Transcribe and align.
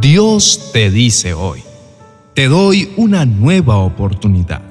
Dios 0.00 0.70
te 0.72 0.90
dice 0.90 1.34
hoy, 1.34 1.60
te 2.34 2.48
doy 2.48 2.88
una 2.96 3.26
nueva 3.26 3.76
oportunidad. 3.76 4.62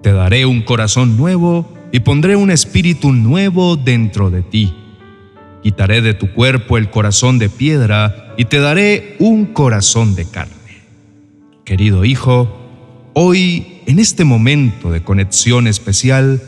Te 0.00 0.12
daré 0.12 0.46
un 0.46 0.62
corazón 0.62 1.16
nuevo 1.16 1.74
y 1.90 2.00
pondré 2.00 2.36
un 2.36 2.52
espíritu 2.52 3.12
nuevo 3.12 3.76
dentro 3.76 4.30
de 4.30 4.42
ti. 4.42 4.72
Quitaré 5.64 6.02
de 6.02 6.14
tu 6.14 6.32
cuerpo 6.34 6.78
el 6.78 6.88
corazón 6.88 7.40
de 7.40 7.48
piedra 7.48 8.34
y 8.36 8.44
te 8.44 8.60
daré 8.60 9.16
un 9.18 9.46
corazón 9.46 10.14
de 10.14 10.24
carne. 10.24 10.54
Querido 11.64 12.04
hijo, 12.04 13.10
hoy, 13.14 13.80
en 13.86 13.98
este 13.98 14.22
momento 14.22 14.92
de 14.92 15.02
conexión 15.02 15.66
especial, 15.66 16.40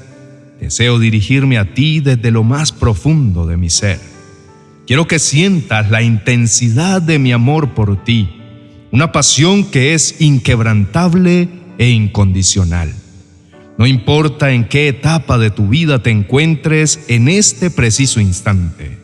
deseo 0.61 1.01
dirigirme 1.01 1.59
a 1.59 1.75
ti 1.75 1.99
desde 1.99 2.31
lo 2.31 2.45
más 2.45 2.71
profundo 2.71 3.47
de 3.47 3.57
mi 3.57 3.69
ser. 3.69 4.10
Quiero 4.91 5.07
que 5.07 5.21
sientas 5.21 5.89
la 5.89 6.03
intensidad 6.03 7.01
de 7.01 7.21
mi 7.21 7.31
amor 7.31 7.75
por 7.75 8.03
ti, 8.03 8.29
una 8.91 9.13
pasión 9.13 9.63
que 9.63 9.95
es 9.95 10.21
inquebrantable 10.21 11.49
e 11.79 11.91
incondicional. 11.91 12.93
No 13.79 13.87
importa 13.87 14.51
en 14.51 14.65
qué 14.65 14.89
etapa 14.89 15.39
de 15.39 15.53
tu 15.53 15.69
vida 15.69 16.03
te 16.03 16.11
encuentres 16.11 17.05
en 17.07 17.29
este 17.29 17.71
preciso 17.71 18.19
instante, 18.19 18.99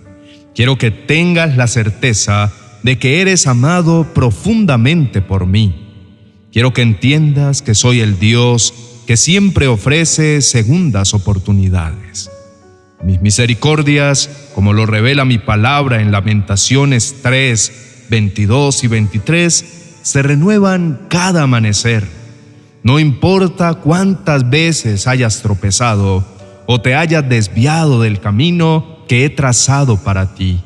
quiero 0.56 0.76
que 0.76 0.90
tengas 0.90 1.56
la 1.56 1.68
certeza 1.68 2.52
de 2.82 2.98
que 2.98 3.20
eres 3.20 3.46
amado 3.46 4.12
profundamente 4.12 5.22
por 5.22 5.46
mí. 5.46 5.86
Quiero 6.50 6.72
que 6.72 6.82
entiendas 6.82 7.62
que 7.62 7.76
soy 7.76 8.00
el 8.00 8.18
Dios 8.18 8.74
que 9.06 9.16
siempre 9.16 9.68
ofrece 9.68 10.42
segundas 10.42 11.14
oportunidades. 11.14 12.28
Mis 13.02 13.20
misericordias, 13.20 14.50
como 14.54 14.72
lo 14.72 14.86
revela 14.86 15.24
mi 15.24 15.38
palabra 15.38 16.00
en 16.00 16.12
Lamentaciones 16.12 17.16
3, 17.22 18.06
22 18.10 18.84
y 18.84 18.88
23, 18.88 19.98
se 20.02 20.22
renuevan 20.22 21.06
cada 21.08 21.42
amanecer. 21.42 22.04
No 22.82 22.98
importa 22.98 23.74
cuántas 23.74 24.48
veces 24.48 25.06
hayas 25.06 25.42
tropezado 25.42 26.24
o 26.66 26.80
te 26.80 26.94
hayas 26.94 27.28
desviado 27.28 28.00
del 28.00 28.20
camino 28.20 29.04
que 29.08 29.24
he 29.24 29.30
trazado 29.30 30.02
para 30.02 30.34
ti. 30.34 30.60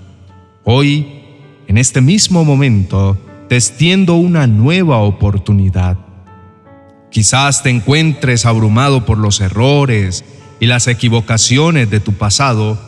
Hoy, 0.64 1.24
en 1.66 1.78
este 1.78 2.00
mismo 2.00 2.44
momento, 2.44 3.18
te 3.48 3.56
extiendo 3.56 4.14
una 4.14 4.46
nueva 4.46 4.98
oportunidad 4.98 5.96
Quizás 7.10 7.64
te 7.64 7.70
encuentres 7.70 8.46
abrumado 8.46 9.04
por 9.04 9.18
los 9.18 9.40
errores 9.40 10.24
y 10.60 10.66
las 10.66 10.86
equivocaciones 10.86 11.90
de 11.90 11.98
tu 12.00 12.12
pasado, 12.12 12.78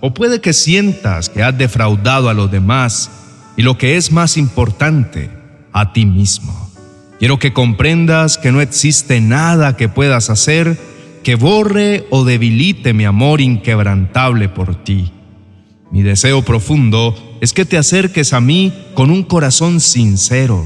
o 0.00 0.14
puede 0.14 0.40
que 0.40 0.52
sientas 0.52 1.28
que 1.28 1.42
has 1.42 1.56
defraudado 1.56 2.28
a 2.28 2.34
los 2.34 2.50
demás 2.50 3.10
y 3.56 3.62
lo 3.62 3.76
que 3.76 3.96
es 3.96 4.10
más 4.10 4.36
importante, 4.36 5.30
a 5.72 5.92
ti 5.92 6.06
mismo. 6.06 6.68
Quiero 7.18 7.38
que 7.38 7.52
comprendas 7.52 8.38
que 8.38 8.52
no 8.52 8.60
existe 8.60 9.20
nada 9.20 9.76
que 9.76 9.88
puedas 9.88 10.30
hacer 10.30 10.78
que 11.22 11.34
borre 11.34 12.06
o 12.10 12.24
debilite 12.24 12.94
mi 12.94 13.04
amor 13.04 13.40
inquebrantable 13.40 14.48
por 14.48 14.82
ti. 14.82 15.12
Mi 15.90 16.02
deseo 16.02 16.42
profundo 16.42 17.38
es 17.40 17.52
que 17.52 17.64
te 17.64 17.76
acerques 17.76 18.32
a 18.32 18.40
mí 18.40 18.72
con 18.94 19.10
un 19.10 19.24
corazón 19.24 19.80
sincero, 19.80 20.64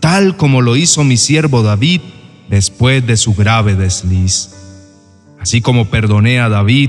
tal 0.00 0.36
como 0.36 0.60
lo 0.62 0.76
hizo 0.76 1.04
mi 1.04 1.16
siervo 1.16 1.62
David 1.62 2.00
después 2.48 3.06
de 3.06 3.16
su 3.16 3.34
grave 3.34 3.74
desliz. 3.74 4.50
Así 5.44 5.60
como 5.60 5.90
perdoné 5.90 6.40
a 6.40 6.48
David 6.48 6.88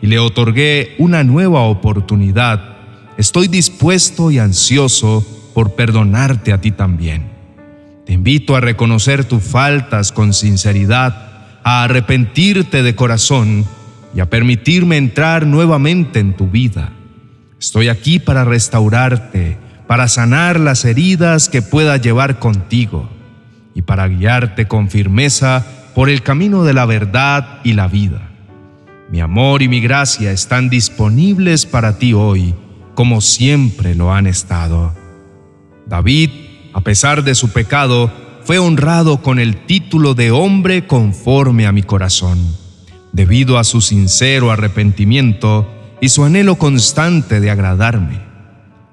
y 0.00 0.06
le 0.06 0.20
otorgué 0.20 0.94
una 0.98 1.24
nueva 1.24 1.62
oportunidad, 1.62 2.76
estoy 3.18 3.48
dispuesto 3.48 4.30
y 4.30 4.38
ansioso 4.38 5.26
por 5.52 5.74
perdonarte 5.74 6.52
a 6.52 6.60
ti 6.60 6.70
también. 6.70 7.28
Te 8.04 8.12
invito 8.12 8.54
a 8.54 8.60
reconocer 8.60 9.24
tus 9.24 9.42
faltas 9.42 10.12
con 10.12 10.34
sinceridad, 10.34 11.58
a 11.64 11.82
arrepentirte 11.82 12.84
de 12.84 12.94
corazón 12.94 13.64
y 14.14 14.20
a 14.20 14.30
permitirme 14.30 14.98
entrar 14.98 15.44
nuevamente 15.44 16.20
en 16.20 16.36
tu 16.36 16.46
vida. 16.46 16.92
Estoy 17.58 17.88
aquí 17.88 18.20
para 18.20 18.44
restaurarte, 18.44 19.56
para 19.88 20.06
sanar 20.06 20.60
las 20.60 20.84
heridas 20.84 21.48
que 21.48 21.60
pueda 21.60 21.96
llevar 21.96 22.38
contigo 22.38 23.10
y 23.74 23.82
para 23.82 24.06
guiarte 24.06 24.68
con 24.68 24.90
firmeza 24.90 25.66
por 25.96 26.10
el 26.10 26.22
camino 26.22 26.62
de 26.62 26.74
la 26.74 26.84
verdad 26.84 27.60
y 27.64 27.72
la 27.72 27.88
vida. 27.88 28.28
Mi 29.10 29.22
amor 29.22 29.62
y 29.62 29.68
mi 29.68 29.80
gracia 29.80 30.30
están 30.30 30.68
disponibles 30.68 31.64
para 31.64 31.98
ti 31.98 32.12
hoy, 32.12 32.54
como 32.94 33.22
siempre 33.22 33.94
lo 33.94 34.12
han 34.12 34.26
estado. 34.26 34.94
David, 35.86 36.28
a 36.74 36.82
pesar 36.82 37.24
de 37.24 37.34
su 37.34 37.48
pecado, 37.48 38.12
fue 38.44 38.58
honrado 38.58 39.22
con 39.22 39.38
el 39.38 39.64
título 39.64 40.12
de 40.12 40.32
hombre 40.32 40.86
conforme 40.86 41.66
a 41.66 41.72
mi 41.72 41.82
corazón, 41.82 42.40
debido 43.12 43.58
a 43.58 43.64
su 43.64 43.80
sincero 43.80 44.50
arrepentimiento 44.50 45.66
y 46.02 46.10
su 46.10 46.24
anhelo 46.24 46.56
constante 46.56 47.40
de 47.40 47.50
agradarme. 47.50 48.20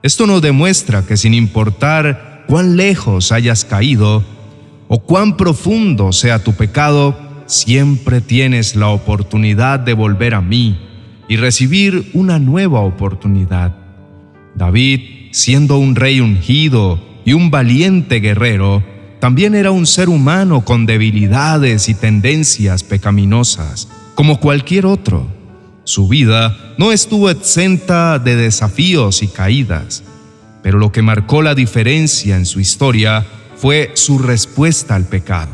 Esto 0.04 0.26
nos 0.26 0.42
demuestra 0.42 1.06
que 1.06 1.18
sin 1.18 1.34
importar 1.34 2.46
cuán 2.48 2.78
lejos 2.78 3.34
hayas 3.34 3.66
caído, 3.66 4.24
o 4.88 5.04
cuán 5.04 5.38
profundo 5.38 6.12
sea 6.12 6.44
tu 6.44 6.54
pecado, 6.54 7.18
siempre 7.46 8.22
tienes 8.22 8.76
la 8.76 8.90
oportunidad 8.90 9.80
de 9.80 9.94
volver 9.94 10.34
a 10.34 10.42
mí 10.42 10.78
y 11.28 11.38
recibir 11.38 12.10
una 12.14 12.40
nueva 12.40 12.82
oportunidad. 12.82 13.76
David, 14.56 15.02
siendo 15.32 15.78
un 15.78 15.96
rey 15.96 16.20
ungido 16.20 17.00
y 17.26 17.34
un 17.34 17.50
valiente 17.50 18.20
guerrero, 18.20 18.84
también 19.20 19.56
era 19.56 19.72
un 19.72 19.88
ser 19.88 20.10
humano 20.10 20.66
con 20.66 20.86
debilidades 20.86 21.88
y 21.90 21.94
tendencias 21.94 22.84
pecaminosas, 22.84 23.88
como 24.16 24.40
cualquier 24.40 24.86
otro. 24.86 25.28
Su 25.86 26.08
vida 26.08 26.58
no 26.78 26.92
estuvo 26.92 27.30
exenta 27.30 28.20
de 28.20 28.36
desafíos 28.36 29.24
y 29.24 29.28
caídas, 29.28 30.04
pero 30.62 30.78
lo 30.78 30.92
que 30.92 31.02
marcó 31.02 31.42
la 31.42 31.56
diferencia 31.56 32.36
en 32.36 32.46
su 32.46 32.60
historia 32.60 33.26
fue 33.64 33.92
su 33.94 34.20
respuesta 34.20 34.94
al 34.94 35.06
pecado. 35.06 35.54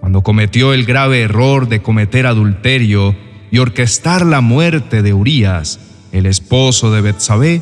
Cuando 0.00 0.22
cometió 0.22 0.72
el 0.72 0.86
grave 0.86 1.20
error 1.20 1.68
de 1.68 1.82
cometer 1.82 2.26
adulterio 2.26 3.14
y 3.50 3.58
orquestar 3.58 4.24
la 4.24 4.40
muerte 4.40 5.02
de 5.02 5.12
Urías, 5.12 5.78
el 6.10 6.24
esposo 6.24 6.90
de 6.90 7.02
Betsabé, 7.02 7.60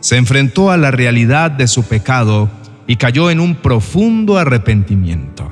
se 0.00 0.18
enfrentó 0.18 0.70
a 0.70 0.76
la 0.76 0.90
realidad 0.90 1.50
de 1.50 1.66
su 1.66 1.84
pecado 1.84 2.50
y 2.86 2.96
cayó 2.96 3.30
en 3.30 3.40
un 3.40 3.54
profundo 3.54 4.36
arrepentimiento. 4.36 5.50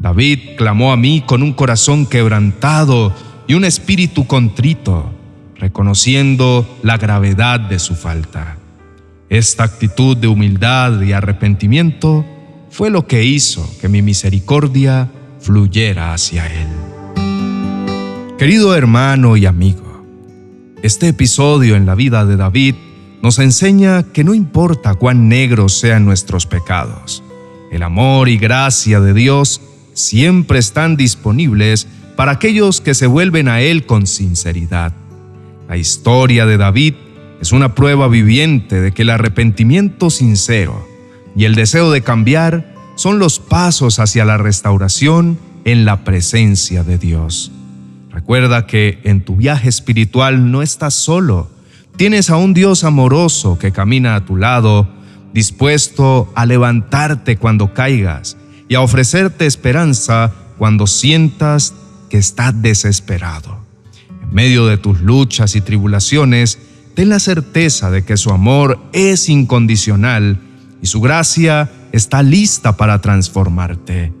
David 0.00 0.56
clamó 0.56 0.90
a 0.90 0.96
mí 0.96 1.22
con 1.24 1.44
un 1.44 1.52
corazón 1.52 2.04
quebrantado 2.04 3.14
y 3.46 3.54
un 3.54 3.64
espíritu 3.64 4.26
contrito, 4.26 5.08
reconociendo 5.54 6.80
la 6.82 6.96
gravedad 6.96 7.60
de 7.60 7.78
su 7.78 7.94
falta. 7.94 8.56
Esta 9.28 9.62
actitud 9.62 10.16
de 10.16 10.26
humildad 10.26 11.00
y 11.02 11.12
arrepentimiento 11.12 12.24
fue 12.70 12.90
lo 12.90 13.06
que 13.06 13.24
hizo 13.24 13.68
que 13.80 13.88
mi 13.88 14.02
misericordia 14.02 15.10
fluyera 15.40 16.12
hacia 16.12 16.46
él. 16.46 16.68
Querido 18.38 18.74
hermano 18.74 19.36
y 19.36 19.46
amigo, 19.46 20.04
este 20.82 21.08
episodio 21.08 21.76
en 21.76 21.86
la 21.86 21.94
vida 21.94 22.24
de 22.24 22.36
David 22.36 22.74
nos 23.22 23.38
enseña 23.38 24.04
que 24.04 24.22
no 24.22 24.34
importa 24.34 24.94
cuán 24.94 25.28
negros 25.28 25.78
sean 25.78 26.04
nuestros 26.04 26.46
pecados, 26.46 27.22
el 27.72 27.82
amor 27.82 28.28
y 28.28 28.38
gracia 28.38 29.00
de 29.00 29.12
Dios 29.12 29.60
siempre 29.92 30.58
están 30.58 30.96
disponibles 30.96 31.88
para 32.16 32.32
aquellos 32.32 32.80
que 32.80 32.94
se 32.94 33.06
vuelven 33.06 33.48
a 33.48 33.60
Él 33.60 33.86
con 33.86 34.06
sinceridad. 34.06 34.92
La 35.68 35.76
historia 35.76 36.46
de 36.46 36.56
David 36.56 36.94
es 37.40 37.52
una 37.52 37.74
prueba 37.74 38.08
viviente 38.08 38.80
de 38.80 38.92
que 38.92 39.02
el 39.02 39.10
arrepentimiento 39.10 40.10
sincero 40.10 40.87
y 41.36 41.44
el 41.44 41.54
deseo 41.54 41.90
de 41.90 42.02
cambiar 42.02 42.74
son 42.96 43.18
los 43.18 43.38
pasos 43.38 44.00
hacia 44.00 44.24
la 44.24 44.38
restauración 44.38 45.38
en 45.64 45.84
la 45.84 46.04
presencia 46.04 46.82
de 46.82 46.98
Dios. 46.98 47.52
Recuerda 48.10 48.66
que 48.66 48.98
en 49.04 49.20
tu 49.20 49.36
viaje 49.36 49.68
espiritual 49.68 50.50
no 50.50 50.62
estás 50.62 50.94
solo. 50.94 51.48
Tienes 51.96 52.30
a 52.30 52.36
un 52.36 52.54
Dios 52.54 52.82
amoroso 52.82 53.58
que 53.58 53.70
camina 53.70 54.16
a 54.16 54.24
tu 54.24 54.36
lado, 54.36 54.88
dispuesto 55.32 56.32
a 56.34 56.46
levantarte 56.46 57.36
cuando 57.36 57.74
caigas 57.74 58.36
y 58.68 58.74
a 58.74 58.80
ofrecerte 58.80 59.46
esperanza 59.46 60.32
cuando 60.58 60.86
sientas 60.86 61.74
que 62.10 62.18
estás 62.18 62.60
desesperado. 62.60 63.58
En 64.22 64.34
medio 64.34 64.66
de 64.66 64.78
tus 64.78 65.00
luchas 65.00 65.54
y 65.54 65.60
tribulaciones, 65.60 66.58
ten 66.94 67.10
la 67.10 67.20
certeza 67.20 67.90
de 67.90 68.04
que 68.04 68.16
su 68.16 68.30
amor 68.30 68.80
es 68.92 69.28
incondicional 69.28 70.40
y 70.82 70.86
su 70.86 71.00
gracia 71.00 71.70
está 71.92 72.22
lista 72.22 72.76
para 72.76 73.00
transformarte. 73.00 74.12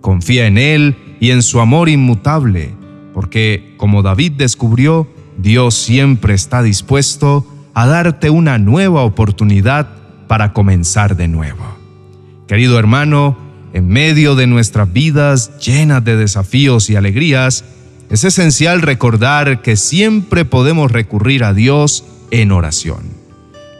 Confía 0.00 0.46
en 0.46 0.58
Él 0.58 0.96
y 1.20 1.30
en 1.30 1.42
su 1.42 1.60
amor 1.60 1.88
inmutable, 1.88 2.74
porque, 3.12 3.74
como 3.76 4.02
David 4.02 4.32
descubrió, 4.32 5.08
Dios 5.38 5.74
siempre 5.74 6.34
está 6.34 6.62
dispuesto 6.62 7.46
a 7.74 7.86
darte 7.86 8.30
una 8.30 8.58
nueva 8.58 9.02
oportunidad 9.02 9.88
para 10.28 10.52
comenzar 10.52 11.16
de 11.16 11.28
nuevo. 11.28 11.64
Querido 12.46 12.78
hermano, 12.78 13.36
en 13.72 13.88
medio 13.88 14.36
de 14.36 14.46
nuestras 14.46 14.92
vidas 14.92 15.58
llenas 15.58 16.04
de 16.04 16.16
desafíos 16.16 16.90
y 16.90 16.96
alegrías, 16.96 17.64
es 18.10 18.22
esencial 18.22 18.82
recordar 18.82 19.62
que 19.62 19.76
siempre 19.76 20.44
podemos 20.44 20.92
recurrir 20.92 21.42
a 21.42 21.54
Dios 21.54 22.04
en 22.30 22.52
oración. 22.52 23.23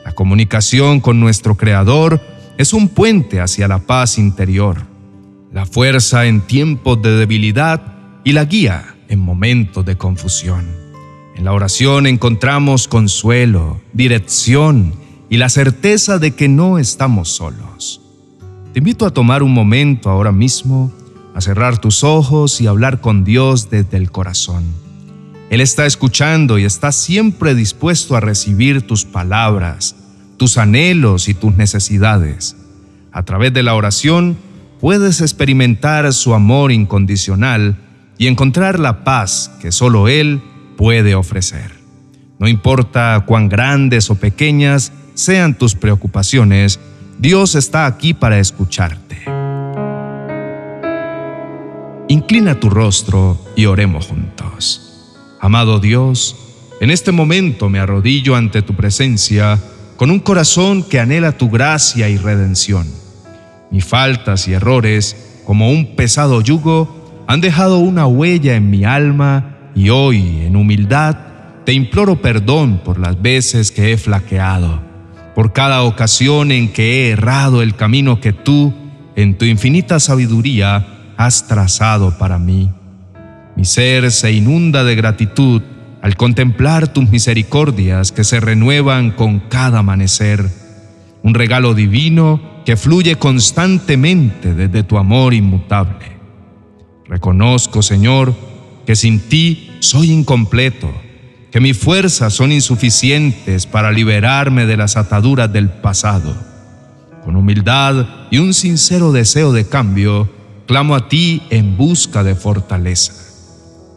La 0.05 0.13
comunicación 0.13 1.01
con 1.01 1.19
nuestro 1.19 1.57
Creador 1.57 2.21
es 2.59 2.73
un 2.75 2.89
puente 2.89 3.41
hacia 3.41 3.69
la 3.69 3.79
paz 3.79 4.19
interior, 4.19 4.83
la 5.51 5.65
fuerza 5.65 6.27
en 6.27 6.43
tiempos 6.43 7.01
de 7.01 7.17
debilidad 7.17 7.81
y 8.23 8.33
la 8.33 8.45
guía 8.45 8.97
en 9.09 9.19
momentos 9.19 9.85
de 9.85 9.97
confusión. 9.97 10.67
En 11.37 11.45
la 11.45 11.53
oración 11.53 12.07
encontramos 12.07 12.87
consuelo, 12.87 13.81
dirección 13.93 14.95
y 15.31 15.39
la 15.39 15.49
certeza 15.49 16.19
de 16.19 16.35
que 16.35 16.49
no 16.49 16.79
estamos 16.79 17.31
solos. 17.31 18.01
Te 18.73 18.81
invito 18.81 19.07
a 19.07 19.11
tomar 19.11 19.43
un 19.43 19.53
momento 19.53 20.11
ahora 20.11 20.33
mismo, 20.33 20.93
a 21.35 21.41
cerrar 21.41 21.79
tus 21.79 22.05
ojos 22.05 22.61
y 22.61 22.67
hablar 22.67 23.01
con 23.01 23.25
Dios 23.25 23.71
desde 23.71 23.97
el 23.97 24.11
corazón. 24.11 24.84
Él 25.51 25.61
está 25.61 25.87
escuchando 25.87 26.59
y 26.59 26.65
está 26.65 26.91
siempre 26.91 27.55
dispuesto 27.55 28.17
a 28.17 28.21
recibir 28.21 28.83
tus 28.83 29.05
palabras, 29.05 29.95
tus 30.37 30.59
anhelos 30.59 31.29
y 31.29 31.35
tus 31.35 31.55
necesidades. 31.57 32.57
A 33.13 33.23
través 33.23 33.53
de 33.53 33.63
la 33.63 33.75
oración 33.75 34.37
puedes 34.81 35.21
experimentar 35.21 36.13
su 36.13 36.35
amor 36.35 36.73
incondicional 36.73 37.77
y 38.19 38.27
encontrar 38.27 38.79
la 38.79 39.05
paz 39.05 39.51
que 39.61 39.71
solo 39.71 40.09
Él 40.09 40.43
puede 40.77 41.15
ofrecer. 41.15 41.73
No 42.39 42.49
importa 42.49 43.23
cuán 43.27 43.49
grandes 43.49 44.11
o 44.11 44.17
pequeñas 44.17 44.93
sean 45.15 45.57
tus 45.57 45.75
preocupaciones, 45.75 46.81
Dios 47.19 47.55
está 47.55 47.87
aquí 47.87 48.13
para 48.15 48.41
escucharte. 48.41 49.23
Inclina 52.09 52.59
tu 52.59 52.69
rostro 52.71 53.41
y 53.57 53.67
oremos 53.67 54.09
juntos. 54.09 54.94
Amado 55.45 55.79
Dios, 55.79 56.37
en 56.81 56.91
este 56.91 57.13
momento 57.13 57.69
me 57.69 57.79
arrodillo 57.79 58.35
ante 58.35 58.63
tu 58.63 58.73
presencia 58.73 59.61
con 59.99 60.11
un 60.11 60.19
corazón 60.19 60.83
que 60.83 61.01
anhela 61.01 61.37
tu 61.37 61.51
gracia 61.51 62.09
y 62.09 62.17
redención. 62.17 62.87
Mis 63.71 63.85
faltas 63.85 64.49
y 64.49 64.55
errores, 64.55 65.43
como 65.45 65.71
un 65.71 65.97
pesado 65.97 66.41
yugo, 66.41 67.25
han 67.27 67.43
dejado 67.43 67.77
una 67.77 68.07
huella 68.07 68.55
en 68.55 68.71
mi 68.71 68.87
alma 68.87 69.71
y 69.75 69.91
hoy, 69.91 70.47
en 70.47 70.57
humildad, 70.57 71.15
te 71.67 71.75
imploro 71.75 72.23
perdón 72.23 72.81
por 72.83 72.99
las 72.99 73.21
veces 73.21 73.71
que 73.71 73.93
he 73.93 73.99
flaqueado 73.99 74.81
por 75.35 75.53
cada 75.53 75.83
ocasión 75.83 76.53
en 76.53 76.73
que 76.73 77.09
he 77.09 77.11
errado 77.11 77.61
el 77.61 77.77
camino 77.77 78.19
que 78.19 78.33
tú, 78.33 78.73
en 79.15 79.37
tu 79.37 79.45
infinita 79.45 80.01
sabiduría, 80.01 81.13
has 81.19 81.47
trazado 81.47 82.17
para 82.17 82.39
mí. 82.39 82.71
Mi 83.57 83.65
ser 83.65 84.11
se 84.11 84.33
inunda 84.33 84.85
de 84.85 84.95
gratitud 84.95 85.63
al 86.03 86.17
contemplar 86.17 86.93
tus 86.93 87.09
misericordias 87.09 88.13
que 88.13 88.25
se 88.25 88.41
renuevan 88.41 89.11
con 89.11 89.41
cada 89.41 89.79
amanecer, 89.79 90.49
un 91.23 91.35
regalo 91.35 91.75
divino 91.75 92.63
que 92.65 92.77
fluye 92.77 93.17
constantemente 93.17 94.55
desde 94.55 94.83
tu 94.83 94.99
amor 94.99 95.35
inmutable. 95.35 96.19
Reconozco, 97.07 97.83
Señor, 97.83 98.35
que 98.87 98.97
sin 98.97 99.21
ti 99.21 99.71
soy 99.81 100.11
incompleto 100.11 101.05
que 101.55 101.61
mis 101.61 101.79
fuerzas 101.79 102.35
son 102.35 102.51
insuficientes 102.51 103.65
para 103.65 103.93
liberarme 103.93 104.67
de 104.67 104.77
las 104.77 104.97
ataduras 104.97 105.53
del 105.53 105.69
pasado. 105.69 106.35
Con 107.25 107.37
humildad 107.37 108.09
y 108.33 108.39
un 108.39 108.53
sincero 108.53 109.13
deseo 109.13 109.53
de 109.53 109.65
cambio, 109.69 110.29
clamo 110.67 110.97
a 110.97 111.09
ti 111.09 111.43
en 111.51 111.77
busca 111.77 112.25
de 112.25 112.35
fortaleza. 112.35 113.24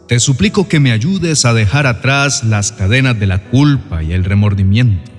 Te 0.08 0.20
suplico 0.20 0.68
que 0.68 0.80
me 0.80 0.92
ayudes 0.92 1.44
a 1.44 1.52
dejar 1.52 1.86
atrás 1.86 2.42
las 2.42 2.72
cadenas 2.72 3.20
de 3.20 3.26
la 3.26 3.44
culpa 3.50 4.02
y 4.02 4.14
el 4.14 4.24
remordimiento, 4.24 5.12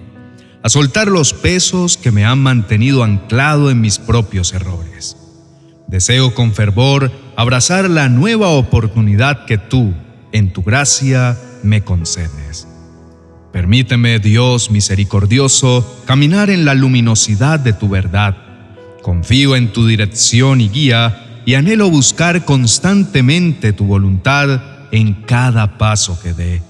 a 0.63 0.69
soltar 0.69 1.09
los 1.09 1.31
pesos 1.31 1.95
que 1.95 2.09
me 2.09 2.25
han 2.25 2.39
mantenido 2.39 3.03
anclado 3.03 3.69
en 3.69 3.81
mis 3.81 3.99
propios 3.99 4.51
errores. 4.51 5.15
Deseo 5.87 6.33
con 6.33 6.53
fervor 6.53 7.11
abrazar 7.35 7.87
la 7.87 8.09
nueva 8.09 8.47
oportunidad 8.47 9.45
que 9.45 9.59
tú, 9.59 9.93
en 10.31 10.53
tu 10.53 10.63
gracia, 10.63 11.37
me 11.61 11.81
concedes. 11.81 12.67
Permíteme, 13.53 14.17
Dios 14.17 14.71
misericordioso, 14.71 16.01
caminar 16.07 16.49
en 16.49 16.65
la 16.65 16.73
luminosidad 16.73 17.59
de 17.59 17.73
tu 17.73 17.89
verdad. 17.89 18.35
Confío 19.03 19.55
en 19.55 19.71
tu 19.71 19.85
dirección 19.85 20.61
y 20.61 20.69
guía 20.69 21.43
y 21.45 21.53
anhelo 21.53 21.91
buscar 21.91 22.43
constantemente 22.43 23.71
tu 23.71 23.85
voluntad 23.85 24.78
en 24.91 25.13
cada 25.13 25.77
paso 25.77 26.19
que 26.21 26.33
dé. 26.33 26.61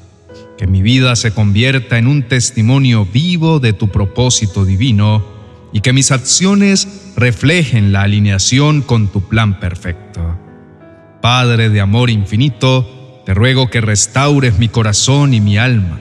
Que 0.58 0.68
mi 0.68 0.82
vida 0.82 1.16
se 1.16 1.32
convierta 1.32 1.98
en 1.98 2.08
un 2.08 2.24
testimonio 2.24 3.06
vivo 3.06 3.60
de 3.60 3.74
tu 3.74 3.90
propósito 3.90 4.66
divino 4.66 5.26
y 5.72 5.82
que 5.82 5.94
mis 5.94 6.12
acciones 6.12 6.88
reflejen 7.16 7.92
la 7.92 8.04
alineación 8.04 8.82
con 8.82 9.08
tu 9.08 9.22
plan 9.22 9.60
perfecto. 9.60 10.38
Padre 11.22 11.70
de 11.70 11.82
amor 11.82 12.10
infinito, 12.10 13.22
te 13.26 13.34
ruego 13.34 13.70
que 13.70 13.82
restaures 13.82 14.58
mi 14.58 14.70
corazón 14.70 15.34
y 15.34 15.42
mi 15.42 15.58
alma, 15.58 16.00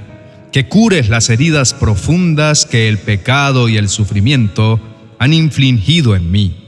que 0.52 0.68
cures 0.68 1.08
las 1.08 1.28
heridas 1.28 1.74
profundas 1.74 2.66
que 2.66 2.88
el 2.88 2.98
pecado 2.98 3.68
y 3.68 3.76
el 3.76 3.88
sufrimiento 3.88 4.80
han 5.18 5.32
infligido 5.32 6.16
en 6.16 6.30
mí, 6.30 6.64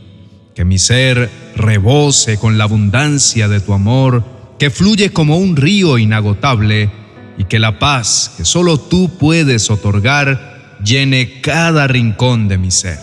que 0.55 0.65
mi 0.65 0.79
ser 0.79 1.31
rebose 1.57 2.39
con 2.39 2.59
la 2.59 2.65
abundancia 2.65 3.49
de 3.49 3.61
tu 3.61 3.73
amor, 3.73 4.25
que 4.61 4.69
fluye 4.69 5.11
como 5.11 5.39
un 5.39 5.57
río 5.57 5.97
inagotable, 5.97 6.91
y 7.39 7.45
que 7.45 7.59
la 7.59 7.79
paz 7.79 8.35
que 8.37 8.45
solo 8.45 8.79
tú 8.79 9.11
puedes 9.19 9.71
otorgar 9.71 10.77
llene 10.85 11.41
cada 11.41 11.87
rincón 11.87 12.47
de 12.47 12.59
mi 12.59 12.71
ser. 12.71 12.99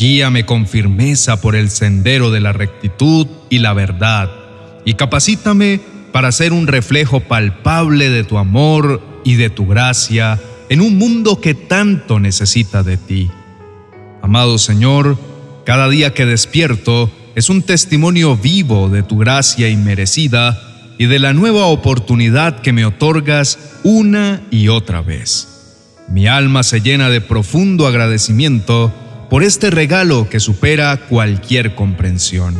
Guíame 0.00 0.44
con 0.44 0.66
firmeza 0.66 1.40
por 1.40 1.54
el 1.54 1.70
sendero 1.70 2.32
de 2.32 2.40
la 2.40 2.52
rectitud 2.52 3.28
y 3.50 3.60
la 3.60 3.72
verdad, 3.72 4.28
y 4.84 4.94
capacítame 4.94 5.80
para 6.10 6.32
ser 6.32 6.52
un 6.52 6.66
reflejo 6.66 7.20
palpable 7.20 8.10
de 8.10 8.24
tu 8.24 8.36
amor 8.36 9.00
y 9.24 9.36
de 9.36 9.50
tu 9.50 9.68
gracia 9.68 10.40
en 10.68 10.80
un 10.80 10.98
mundo 10.98 11.40
que 11.40 11.54
tanto 11.54 12.18
necesita 12.18 12.82
de 12.82 12.96
ti. 12.96 13.30
Amado 14.22 14.58
Señor, 14.58 15.16
cada 15.64 15.88
día 15.88 16.12
que 16.14 16.26
despierto 16.26 17.12
es 17.34 17.48
un 17.48 17.62
testimonio 17.62 18.36
vivo 18.36 18.88
de 18.88 19.02
tu 19.02 19.18
gracia 19.18 19.68
inmerecida 19.68 20.60
y 20.98 21.06
de 21.06 21.18
la 21.18 21.32
nueva 21.32 21.66
oportunidad 21.66 22.60
que 22.60 22.72
me 22.72 22.84
otorgas 22.84 23.58
una 23.82 24.42
y 24.50 24.68
otra 24.68 25.02
vez. 25.02 25.48
Mi 26.08 26.26
alma 26.26 26.62
se 26.62 26.80
llena 26.80 27.10
de 27.10 27.20
profundo 27.20 27.86
agradecimiento 27.86 28.92
por 29.30 29.42
este 29.42 29.70
regalo 29.70 30.28
que 30.28 30.38
supera 30.38 30.96
cualquier 31.08 31.74
comprensión. 31.74 32.54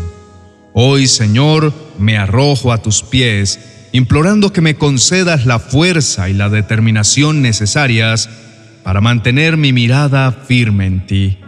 Hoy, 0.73 1.07
Señor, 1.07 1.73
me 1.99 2.19
arrojo 2.19 2.73
a 2.73 2.79
tus 2.79 3.03
pies, 3.03 3.61
implorando 3.93 4.53
que 4.53 4.61
me 4.61 4.75
concedas 4.75 5.47
la 5.47 5.61
fuerza 5.61 6.29
y 6.29 6.33
la 6.33 6.49
determinación 6.49 7.43
necesarias 7.43 8.29
para 8.83 9.01
mantener 9.01 9.57
mi 9.57 9.73
mirada 9.73 10.33
firme 10.33 10.87
en 10.87 11.07
ti. 11.07 11.39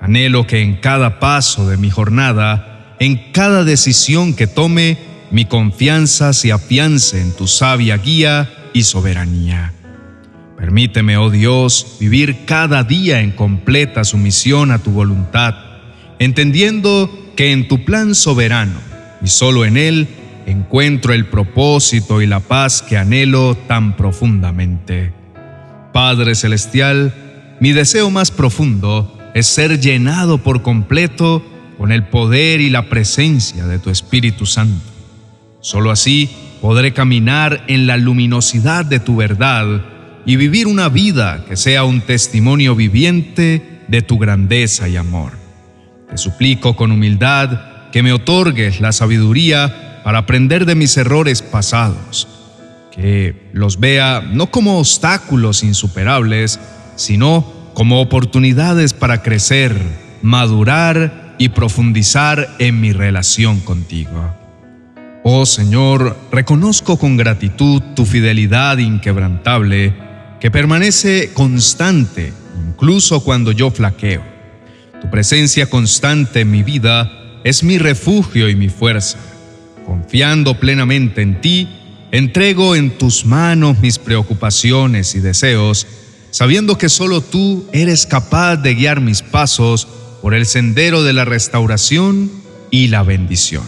Anhelo 0.00 0.46
que 0.46 0.62
en 0.62 0.76
cada 0.76 1.18
paso 1.18 1.68
de 1.68 1.76
mi 1.76 1.90
jornada, 1.90 2.94
en 2.98 3.32
cada 3.32 3.64
decisión 3.64 4.34
que 4.34 4.46
tome, 4.46 4.98
mi 5.30 5.44
confianza 5.44 6.32
se 6.32 6.52
afiance 6.52 7.20
en 7.20 7.32
tu 7.34 7.46
sabia 7.46 7.96
guía 7.96 8.50
y 8.72 8.82
soberanía. 8.82 9.72
Permíteme, 10.56 11.16
oh 11.16 11.30
Dios, 11.30 11.96
vivir 12.00 12.44
cada 12.46 12.82
día 12.82 13.20
en 13.20 13.32
completa 13.32 14.04
sumisión 14.04 14.70
a 14.70 14.78
tu 14.78 14.90
voluntad, 14.90 15.54
entendiendo 16.18 17.10
que 17.36 17.52
en 17.52 17.68
tu 17.68 17.84
plan 17.84 18.14
soberano 18.14 18.80
y 19.22 19.28
solo 19.28 19.64
en 19.64 19.76
Él 19.76 20.08
encuentro 20.46 21.12
el 21.12 21.26
propósito 21.26 22.22
y 22.22 22.26
la 22.26 22.40
paz 22.40 22.80
que 22.80 22.96
anhelo 22.96 23.54
tan 23.54 23.96
profundamente. 23.96 25.12
Padre 25.92 26.34
Celestial, 26.34 27.12
mi 27.60 27.72
deseo 27.72 28.10
más 28.10 28.30
profundo 28.30 29.15
es 29.36 29.48
ser 29.48 29.78
llenado 29.78 30.38
por 30.38 30.62
completo 30.62 31.44
con 31.76 31.92
el 31.92 32.04
poder 32.04 32.62
y 32.62 32.70
la 32.70 32.88
presencia 32.88 33.66
de 33.66 33.78
tu 33.78 33.90
Espíritu 33.90 34.46
Santo. 34.46 34.82
Solo 35.60 35.90
así 35.90 36.30
podré 36.62 36.94
caminar 36.94 37.62
en 37.66 37.86
la 37.86 37.98
luminosidad 37.98 38.86
de 38.86 38.98
tu 38.98 39.16
verdad 39.16 39.82
y 40.24 40.36
vivir 40.36 40.66
una 40.66 40.88
vida 40.88 41.44
que 41.46 41.58
sea 41.58 41.84
un 41.84 42.00
testimonio 42.00 42.74
viviente 42.74 43.82
de 43.88 44.00
tu 44.00 44.16
grandeza 44.16 44.88
y 44.88 44.96
amor. 44.96 45.32
Te 46.08 46.16
suplico 46.16 46.74
con 46.74 46.90
humildad 46.90 47.90
que 47.92 48.02
me 48.02 48.14
otorgues 48.14 48.80
la 48.80 48.92
sabiduría 48.92 50.00
para 50.02 50.20
aprender 50.20 50.64
de 50.64 50.76
mis 50.76 50.96
errores 50.96 51.42
pasados, 51.42 52.26
que 52.90 53.50
los 53.52 53.80
vea 53.80 54.22
no 54.32 54.46
como 54.46 54.78
obstáculos 54.78 55.62
insuperables, 55.62 56.58
sino 56.94 57.55
como 57.76 58.00
oportunidades 58.00 58.94
para 58.94 59.20
crecer, 59.22 59.76
madurar 60.22 61.34
y 61.36 61.50
profundizar 61.50 62.56
en 62.58 62.80
mi 62.80 62.94
relación 62.94 63.60
contigo. 63.60 64.34
Oh 65.22 65.44
Señor, 65.44 66.16
reconozco 66.32 66.96
con 66.96 67.18
gratitud 67.18 67.82
tu 67.94 68.06
fidelidad 68.06 68.78
inquebrantable 68.78 69.92
que 70.40 70.50
permanece 70.50 71.32
constante 71.34 72.32
incluso 72.66 73.22
cuando 73.22 73.52
yo 73.52 73.70
flaqueo. 73.70 74.22
Tu 75.02 75.10
presencia 75.10 75.68
constante 75.68 76.40
en 76.40 76.50
mi 76.50 76.62
vida 76.62 77.12
es 77.44 77.62
mi 77.62 77.76
refugio 77.76 78.48
y 78.48 78.56
mi 78.56 78.70
fuerza. 78.70 79.18
Confiando 79.84 80.58
plenamente 80.58 81.20
en 81.20 81.42
ti, 81.42 81.68
entrego 82.10 82.74
en 82.74 82.96
tus 82.96 83.26
manos 83.26 83.80
mis 83.80 83.98
preocupaciones 83.98 85.14
y 85.14 85.20
deseos, 85.20 85.86
sabiendo 86.36 86.76
que 86.76 86.90
solo 86.90 87.22
tú 87.22 87.64
eres 87.72 88.04
capaz 88.04 88.56
de 88.58 88.74
guiar 88.74 89.00
mis 89.00 89.22
pasos 89.22 89.88
por 90.20 90.34
el 90.34 90.44
sendero 90.44 91.02
de 91.02 91.14
la 91.14 91.24
restauración 91.24 92.30
y 92.70 92.88
la 92.88 93.02
bendición. 93.02 93.64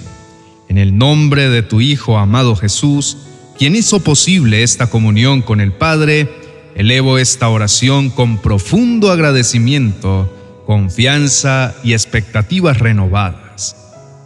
En 0.68 0.76
el 0.76 0.98
nombre 0.98 1.48
de 1.48 1.62
tu 1.62 1.80
Hijo 1.80 2.18
amado 2.18 2.56
Jesús, 2.56 3.16
quien 3.56 3.74
hizo 3.74 4.00
posible 4.00 4.62
esta 4.62 4.90
comunión 4.90 5.40
con 5.40 5.62
el 5.62 5.72
Padre, 5.72 6.28
elevo 6.74 7.16
esta 7.16 7.48
oración 7.48 8.10
con 8.10 8.36
profundo 8.36 9.10
agradecimiento, 9.10 10.30
confianza 10.66 11.74
y 11.82 11.94
expectativas 11.94 12.76
renovadas. 12.76 13.76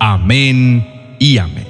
Amén 0.01 1.15
y 1.21 1.39
amén. 1.39 1.69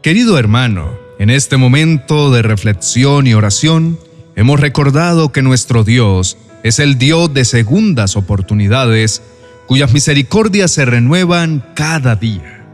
Querido 0.00 0.38
hermano, 0.38 0.94
en 1.18 1.28
este 1.28 1.58
momento 1.58 2.30
de 2.30 2.40
reflexión 2.40 3.26
y 3.26 3.34
oración, 3.34 3.98
hemos 4.40 4.58
recordado 4.58 5.32
que 5.32 5.42
nuestro 5.42 5.84
Dios 5.84 6.38
es 6.62 6.78
el 6.78 6.96
Dios 6.96 7.34
de 7.34 7.44
segundas 7.44 8.16
oportunidades, 8.16 9.20
cuyas 9.66 9.92
misericordias 9.92 10.70
se 10.70 10.86
renuevan 10.86 11.62
cada 11.74 12.16
día. 12.16 12.64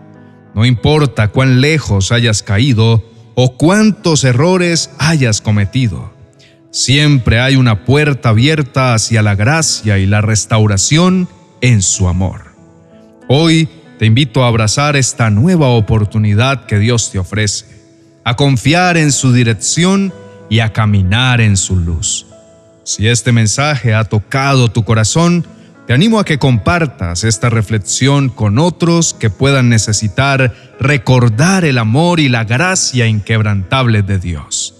No 0.55 0.65
importa 0.65 1.27
cuán 1.27 1.61
lejos 1.61 2.13
hayas 2.13 2.45
caído 2.45 3.05
o 3.35 3.57
cuántos 3.57 4.23
errores 4.23 4.91
hayas 4.99 5.41
cometido. 5.41 6.15
Siempre 6.71 7.41
hay 7.41 7.57
una 7.57 7.85
puerta 7.85 8.29
abierta 8.29 8.95
hacia 8.95 9.21
la 9.23 9.35
gracia 9.35 9.99
y 9.99 10.07
la 10.07 10.21
restauración 10.21 11.29
en 11.63 11.83
su 11.83 12.07
amor. 12.07 12.43
Hoy 13.27 13.69
te 13.99 14.07
invito 14.07 14.45
a 14.45 14.49
abrazar 14.49 14.95
esta 14.95 15.31
nueva 15.31 15.71
oportunidad 15.71 16.67
que 16.67 16.79
Dios 16.79 17.11
te 17.11 17.19
ofrece, 17.19 17.67
a 18.23 18.37
confiar 18.37 18.97
en 18.97 19.11
su 19.11 19.33
dirección 19.33 20.13
y 20.49 20.61
a 20.61 20.73
caminar 20.73 21.41
en 21.41 21.57
su 21.57 21.76
luz. 21.76 22.26
Si 22.85 23.09
este 23.09 23.33
mensaje 23.33 23.95
ha 23.95 24.05
tocado 24.05 24.71
tu 24.71 24.85
corazón, 24.85 25.45
te 25.87 25.93
animo 25.93 26.19
a 26.19 26.25
que 26.25 26.38
compartas 26.38 27.25
esta 27.25 27.49
reflexión 27.49 28.29
con 28.29 28.59
otros 28.59 29.15
que 29.15 29.31
puedan 29.31 29.69
necesitar 29.69 30.55
recordar 30.81 31.65
el 31.65 31.79
amor 31.79 32.21
y 32.21 32.29
la 32.29 32.45
gracia 32.45 33.07
inquebrantable 33.07 34.03
de 34.03 34.19
Dios. 34.19 34.75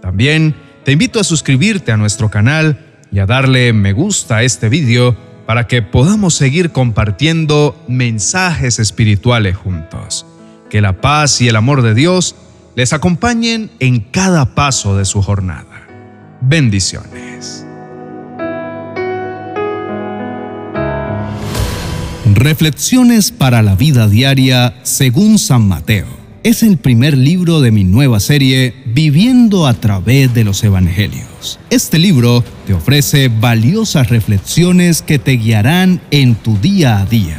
También 0.00 0.54
te 0.84 0.92
invito 0.92 1.20
a 1.20 1.24
suscribirte 1.24 1.92
a 1.92 1.96
nuestro 1.96 2.30
canal 2.30 2.78
y 3.12 3.18
a 3.18 3.26
darle 3.26 3.72
me 3.72 3.92
gusta 3.92 4.36
a 4.36 4.42
este 4.42 4.68
vídeo 4.68 5.16
para 5.46 5.66
que 5.66 5.82
podamos 5.82 6.34
seguir 6.34 6.70
compartiendo 6.72 7.82
mensajes 7.88 8.78
espirituales 8.78 9.56
juntos. 9.56 10.26
Que 10.70 10.82
la 10.82 11.00
paz 11.00 11.40
y 11.40 11.48
el 11.48 11.56
amor 11.56 11.82
de 11.82 11.94
Dios 11.94 12.34
les 12.78 12.92
acompañen 12.92 13.72
en 13.80 13.98
cada 13.98 14.54
paso 14.54 14.96
de 14.96 15.04
su 15.04 15.20
jornada. 15.20 15.88
Bendiciones. 16.40 17.66
Reflexiones 22.34 23.32
para 23.32 23.62
la 23.62 23.74
vida 23.74 24.06
diaria 24.06 24.76
según 24.84 25.40
San 25.40 25.66
Mateo. 25.66 26.06
Es 26.44 26.62
el 26.62 26.76
primer 26.76 27.18
libro 27.18 27.60
de 27.60 27.72
mi 27.72 27.82
nueva 27.82 28.20
serie 28.20 28.76
Viviendo 28.86 29.66
a 29.66 29.74
través 29.74 30.32
de 30.32 30.44
los 30.44 30.62
Evangelios. 30.62 31.58
Este 31.70 31.98
libro 31.98 32.44
te 32.64 32.74
ofrece 32.74 33.28
valiosas 33.28 34.08
reflexiones 34.08 35.02
que 35.02 35.18
te 35.18 35.32
guiarán 35.32 36.00
en 36.12 36.36
tu 36.36 36.56
día 36.58 37.00
a 37.00 37.06
día. 37.06 37.38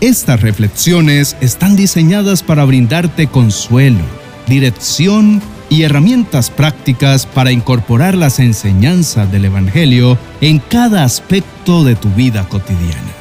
Estas 0.00 0.40
reflexiones 0.40 1.36
están 1.40 1.76
diseñadas 1.76 2.42
para 2.42 2.64
brindarte 2.64 3.28
consuelo, 3.28 4.21
dirección 4.46 5.40
y 5.68 5.82
herramientas 5.82 6.50
prácticas 6.50 7.24
para 7.24 7.50
incorporar 7.50 8.14
las 8.14 8.38
enseñanzas 8.38 9.32
del 9.32 9.46
Evangelio 9.46 10.18
en 10.40 10.58
cada 10.58 11.04
aspecto 11.04 11.82
de 11.84 11.96
tu 11.96 12.10
vida 12.10 12.46
cotidiana. 12.48 13.12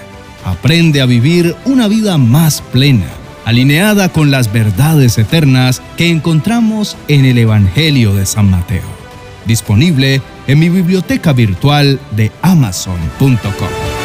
Aprende 0.44 1.02
a 1.02 1.06
vivir 1.06 1.56
una 1.66 1.88
vida 1.88 2.18
más 2.18 2.62
plena, 2.62 3.08
alineada 3.46 4.10
con 4.10 4.32
las 4.32 4.52
verdades 4.52 5.18
eternas 5.18 5.82
que 5.98 6.10
encontramos 6.10 6.98
en 7.08 7.26
el 7.26 7.38
Evangelio 7.38 8.14
de 8.14 8.26
San 8.26 8.50
Mateo. 8.50 9.02
Disponible 9.46 10.22
en 10.48 10.60
mi 10.60 10.70
biblioteca 10.70 11.34
virtual 11.34 12.00
de 12.12 12.32
amazon.com. 12.42 14.01